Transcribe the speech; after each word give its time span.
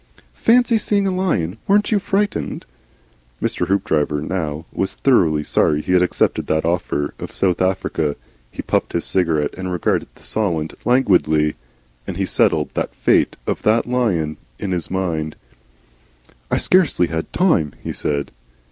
"Fancy 0.33 0.79
seeing 0.79 1.05
a 1.05 1.11
lion! 1.11 1.57
Weren't 1.67 1.91
you 1.91 1.99
frightened?" 1.99 2.65
Mr. 3.39 3.67
Hoopdriver 3.67 4.15
was 4.21 4.27
now 4.27 4.65
thoroughly 4.83 5.43
sorry 5.43 5.79
he 5.83 5.91
had 5.91 6.01
accepted 6.01 6.47
that 6.47 6.65
offer 6.65 7.13
of 7.19 7.31
South 7.31 7.61
Africa. 7.61 8.15
He 8.49 8.63
puffed 8.63 8.93
his 8.93 9.05
cigarette 9.05 9.53
and 9.55 9.71
regarded 9.71 10.07
the 10.15 10.23
Solent 10.23 10.73
languidly 10.87 11.53
as 12.07 12.17
he 12.17 12.25
settled 12.25 12.71
the 12.73 12.87
fate 12.87 13.37
on 13.47 13.57
that 13.61 13.85
lion 13.87 14.37
in 14.57 14.71
his 14.71 14.89
mind. 14.89 15.35
"I 16.49 16.57
scarcely 16.57 17.05
had 17.05 17.31
time," 17.31 17.75
he 17.83 17.93
said. 17.93 18.31